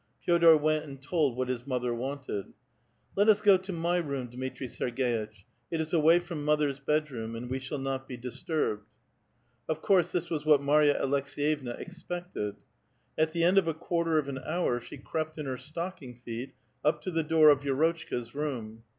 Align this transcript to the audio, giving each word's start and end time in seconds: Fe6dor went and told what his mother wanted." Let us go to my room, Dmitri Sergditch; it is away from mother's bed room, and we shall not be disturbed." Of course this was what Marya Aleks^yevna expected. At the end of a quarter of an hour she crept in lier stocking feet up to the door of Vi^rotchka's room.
Fe6dor 0.27 0.59
went 0.59 0.83
and 0.85 0.99
told 0.99 1.37
what 1.37 1.47
his 1.47 1.67
mother 1.67 1.93
wanted." 1.93 2.53
Let 3.15 3.29
us 3.29 3.39
go 3.39 3.55
to 3.57 3.71
my 3.71 3.97
room, 3.97 4.31
Dmitri 4.31 4.65
Sergditch; 4.65 5.43
it 5.69 5.79
is 5.79 5.93
away 5.93 6.17
from 6.17 6.43
mother's 6.43 6.79
bed 6.79 7.11
room, 7.11 7.35
and 7.35 7.51
we 7.51 7.59
shall 7.59 7.77
not 7.77 8.07
be 8.07 8.17
disturbed." 8.17 8.89
Of 9.69 9.83
course 9.83 10.11
this 10.11 10.27
was 10.27 10.43
what 10.43 10.59
Marya 10.59 10.99
Aleks^yevna 10.99 11.77
expected. 11.79 12.55
At 13.15 13.31
the 13.31 13.43
end 13.43 13.59
of 13.59 13.67
a 13.67 13.75
quarter 13.75 14.17
of 14.17 14.27
an 14.27 14.39
hour 14.39 14.79
she 14.81 14.97
crept 14.97 15.37
in 15.37 15.45
lier 15.45 15.57
stocking 15.57 16.15
feet 16.15 16.55
up 16.83 17.03
to 17.03 17.11
the 17.11 17.21
door 17.21 17.49
of 17.49 17.59
Vi^rotchka's 17.61 18.33
room. 18.33 18.81